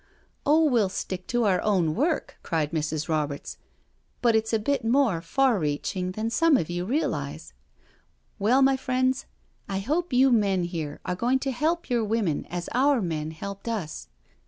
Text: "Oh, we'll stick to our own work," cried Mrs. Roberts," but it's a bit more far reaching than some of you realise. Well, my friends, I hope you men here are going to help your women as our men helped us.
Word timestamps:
"Oh, 0.47 0.63
we'll 0.65 0.89
stick 0.89 1.27
to 1.27 1.43
our 1.43 1.61
own 1.61 1.93
work," 1.93 2.39
cried 2.41 2.71
Mrs. 2.71 3.07
Roberts," 3.07 3.59
but 4.23 4.35
it's 4.35 4.51
a 4.51 4.57
bit 4.57 4.83
more 4.83 5.21
far 5.21 5.59
reaching 5.59 6.13
than 6.13 6.31
some 6.31 6.57
of 6.57 6.71
you 6.71 6.85
realise. 6.85 7.53
Well, 8.39 8.63
my 8.63 8.77
friends, 8.77 9.27
I 9.69 9.77
hope 9.77 10.11
you 10.11 10.31
men 10.31 10.63
here 10.63 11.01
are 11.05 11.13
going 11.15 11.37
to 11.41 11.51
help 11.51 11.87
your 11.87 12.03
women 12.03 12.47
as 12.47 12.67
our 12.73 12.99
men 12.99 13.29
helped 13.29 13.67
us. 13.67 14.07